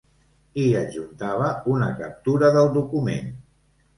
[0.61, 3.31] I hi adjuntava una captura del document.